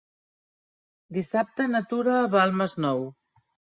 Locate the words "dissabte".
1.17-1.67